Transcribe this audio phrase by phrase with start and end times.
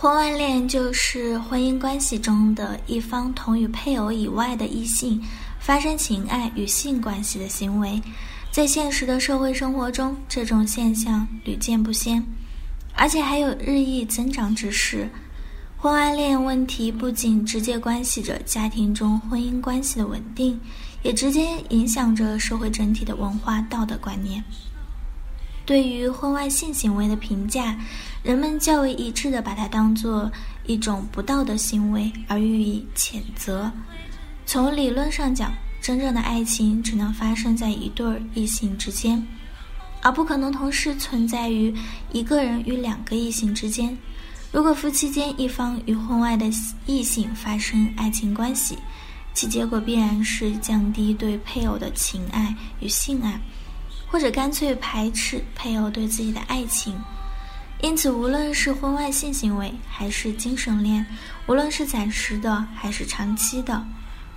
[0.00, 5.20] 婚外恋就是婚姻关系中的一方同与配偶以外的异性
[5.58, 8.00] 发生情爱与性关系的行为，
[8.52, 12.24] 在现实的社会生活中，这种现象屡见不鲜，
[12.94, 15.10] 而且还有日益增长之势。
[15.76, 20.60] 婚外恋问题不仅直接关系着家庭中婚姻关系的稳定，
[21.02, 24.44] 也直接影响着社会整体的文化道德观念。
[25.68, 27.76] 对于婚外性行为的评价，
[28.22, 30.32] 人们较为一致地把它当作
[30.64, 33.70] 一种不道德行为而予以谴责。
[34.46, 39.22] 从理论上讲，真正的爱情只能发生在一对异性之间，
[40.00, 41.74] 而不可能同时存在于
[42.12, 43.94] 一个人与两个异性之间。
[44.50, 46.46] 如果夫妻间一方与婚外的
[46.86, 48.78] 异性发生爱情关系，
[49.34, 53.38] 其结果必然是降低对配偶的情爱与性爱。
[54.10, 56.98] 或者干脆排斥配偶对自己的爱情，
[57.82, 61.04] 因此，无论是婚外性行为还是精神恋，
[61.46, 63.86] 无论是暂时的还是长期的，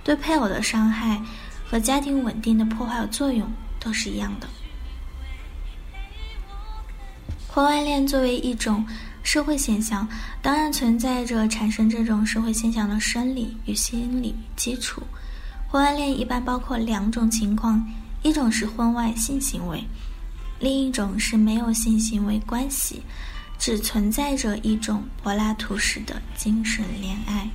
[0.04, 1.20] 对配偶的伤害
[1.66, 3.50] 和家庭稳定的破坏作用
[3.80, 4.46] 都是一样的。
[7.48, 8.86] 婚外恋作为一种
[9.22, 10.06] 社会现象，
[10.40, 15.02] 当然存在着产生这种社会现象的生理与心理基础。
[15.68, 17.82] 婚外恋一般包括两种情况。
[18.22, 19.84] 一种是婚外性行为，
[20.60, 23.02] 另一种是没有性行为关系，
[23.58, 27.48] 只存在着一种柏拉图式的精神恋爱。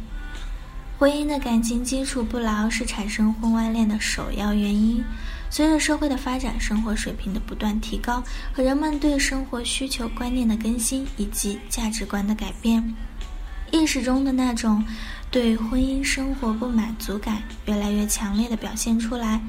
[1.00, 5.04] 婚姻的感情基础不牢是产生婚外恋的首要原因。
[5.50, 12.84] 随着社会的发展，生活水平的不断提高和人们对生活需求观念的更新以及价值观的改变，
[13.72, 14.84] 意识中的那种
[15.32, 19.40] 对婚姻生活不满足感越来越强烈的表现出来。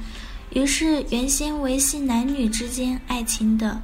[0.51, 3.81] 于是，原先维系男女之间爱情的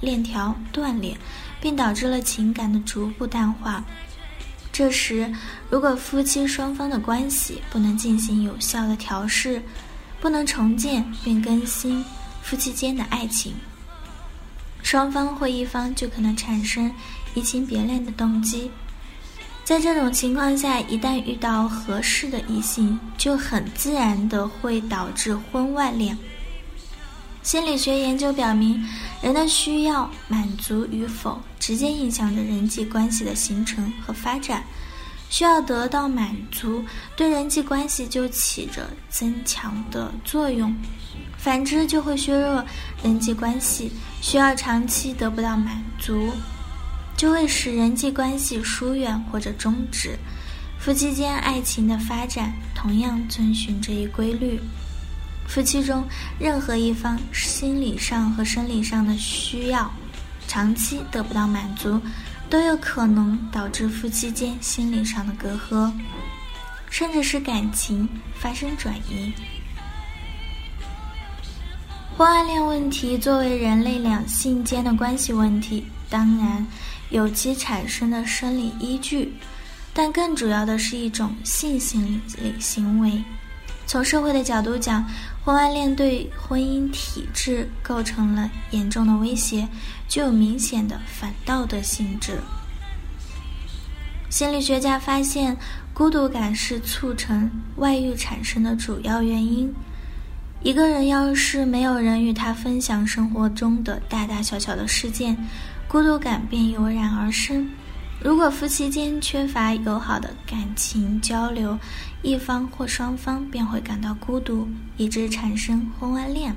[0.00, 1.16] 链条断裂，
[1.60, 3.84] 并导致了情感的逐步淡化。
[4.72, 5.32] 这时，
[5.70, 9.62] 如果夫妻双方的关系不能进行有效的调试，
[10.20, 12.04] 不能重建并更新
[12.42, 13.54] 夫妻间的爱情，
[14.82, 16.92] 双方或一方就可能产生
[17.34, 18.70] 移情别恋的动机。
[19.68, 26.16] 在这种情况下，一旦遇到合适的异性，就很自然的会导致婚外恋。
[27.42, 28.82] 心理学研究表明，
[29.20, 34.64] 人的需要满足与否，直接影响着人际关系的形成和发展。
[35.28, 36.82] 需要得到满足，
[37.14, 40.72] 对人际关系就起着增强的作用；
[41.36, 42.64] 反之，就会削弱
[43.02, 43.92] 人际关系。
[44.22, 46.32] 需要长期得不到满足。
[47.18, 50.16] 就会使人际关系疏远或者终止。
[50.78, 54.60] 夫妻间爱情的发展同样遵循这一规律。
[55.48, 56.04] 夫妻中
[56.38, 59.90] 任何一方心理上和生理上的需要
[60.46, 62.00] 长期得不到满足，
[62.48, 65.92] 都有可能导致夫妻间心理上的隔阂，
[66.88, 68.08] 甚至是感情
[68.38, 69.32] 发生转移。
[72.16, 76.64] 婚外恋问题作为人类两性间的关系问题，当然。
[77.10, 79.32] 有其产生的生理依据，
[79.92, 83.22] 但更主要的是一种性心理行为。
[83.86, 85.02] 从社会的角度讲，
[85.42, 89.66] 婚外恋对婚姻体制构成了严重的威胁，
[90.06, 92.38] 具有明显的反道德性质。
[94.28, 95.56] 心理学家发现，
[95.94, 99.72] 孤独感是促成外遇产生的主要原因。
[100.62, 105.34] 一个人要是没有人与他分享生活中的大大小小的事件，
[105.88, 107.66] 孤独感便油然而生。
[108.20, 111.78] 如果夫妻间缺乏友好的感情交流，
[112.20, 114.68] 一方或双方便会感到孤独，
[114.98, 116.54] 以致产生婚外恋。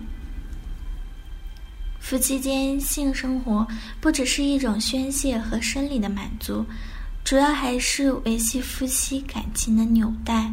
[2.01, 3.65] 夫妻间性生活
[4.01, 6.65] 不只是一种宣泄和生理的满足，
[7.23, 10.51] 主要还是维系夫妻感情的纽带。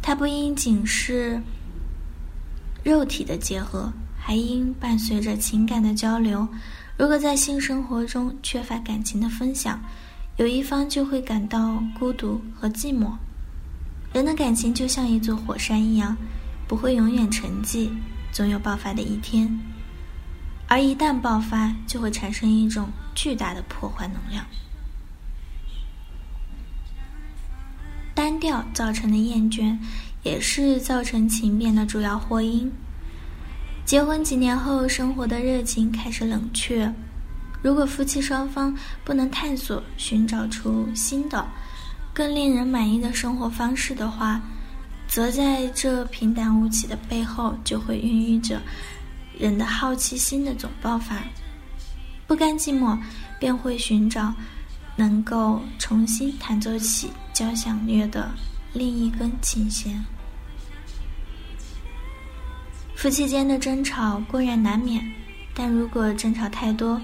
[0.00, 1.42] 它不应仅是
[2.84, 6.46] 肉体的结合，还应伴随着情感的交流。
[6.98, 9.80] 如果在性生活中缺乏感情的分享，
[10.36, 13.12] 有一方就会感到孤独和寂寞。
[14.12, 16.16] 人的感情就像一座火山一样，
[16.66, 17.88] 不会永远沉寂，
[18.32, 19.48] 总有爆发的一天。
[20.66, 24.44] 而一旦爆发，就会产生一种巨大的破坏能量。
[28.12, 29.78] 单调造成的厌倦，
[30.24, 32.72] 也是造成情变的主要祸因。
[33.88, 36.92] 结婚几年后，生活的热情开始冷却。
[37.62, 41.42] 如果夫妻双方不能探索、寻找出新的、
[42.12, 44.42] 更令人满意的生活方式的话，
[45.06, 48.60] 则在这平淡无奇的背后，就会孕育着
[49.38, 51.16] 人的好奇心的总爆发。
[52.26, 52.94] 不甘寂寞，
[53.40, 54.34] 便会寻找
[54.96, 58.30] 能够重新弹奏起交响乐的
[58.74, 60.04] 另一根琴弦。
[62.98, 65.00] 夫妻间的争吵固然难免，
[65.54, 67.00] 但如果争吵太多，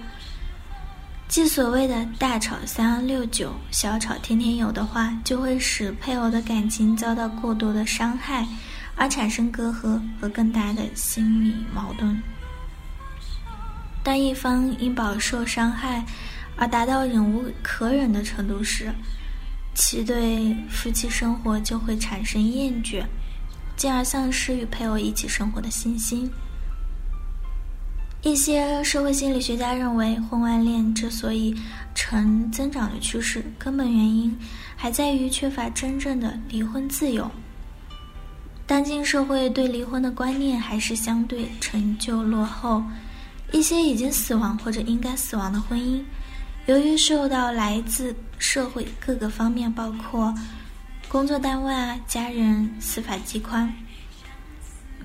[1.29, 8.45] 即所谓的大吵三六九，小吵天天有的话，就会使配偶的感情遭到过多的伤害，
[8.97, 12.21] 而产生隔阂和更大的心理矛盾。
[14.03, 16.05] 当一方因饱受伤害
[16.57, 18.93] 而达到忍无可忍的程度时，
[19.75, 23.05] 其对夫妻生活就会产生厌倦，
[23.77, 26.31] 进而丧失与配偶一起生活的信心。
[28.23, 31.55] 一些社会心理学家认为，婚外恋之所以
[31.95, 34.35] 呈增长的趋势，根本原因
[34.75, 37.31] 还在于缺乏真正的离婚自由。
[38.67, 42.83] 当今社会对离婚的观念还是相对陈旧落后，
[43.53, 46.03] 一些已经死亡或者应该死亡的婚姻，
[46.65, 50.35] 由于受到来自社会各个方面，包括
[51.09, 53.73] 工作单位啊、家人、司法机关。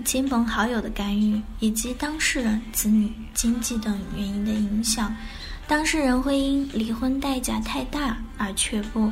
[0.06, 5.13] 亲朋好友的干预，以及当事人、子女、经济等原因的影响，
[5.68, 9.12] 当事人会因离婚代价太大而却步，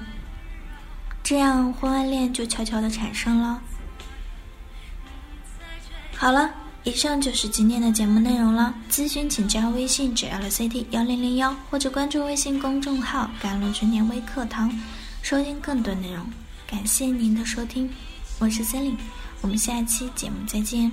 [1.22, 3.62] 这样婚外恋就悄悄的产生了。
[6.16, 6.50] 好了，
[6.84, 8.74] 以上就是今天的节目内容了。
[8.90, 14.72] 咨询请加微信 jlct 幺零零幺，或者关注微信公众号“甘露春天微课堂”，
[15.22, 16.26] 收听更多内容。
[16.68, 17.90] 感谢您的收听，
[18.40, 18.96] 我是森林。
[19.42, 20.92] 我们下期节目再见。